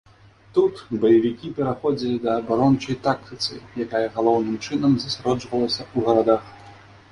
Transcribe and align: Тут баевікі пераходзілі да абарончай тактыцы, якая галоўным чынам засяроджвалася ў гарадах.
Тут 0.53 0.73
баевікі 1.03 1.51
пераходзілі 1.59 2.15
да 2.23 2.31
абарончай 2.39 2.99
тактыцы, 3.09 3.59
якая 3.87 4.03
галоўным 4.17 4.57
чынам 4.67 4.91
засяроджвалася 5.07 5.83
ў 5.87 6.11
гарадах. 6.11 6.43